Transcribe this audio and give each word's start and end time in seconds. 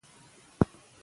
تفاهم 0.59 0.71
دادی: 0.79 0.97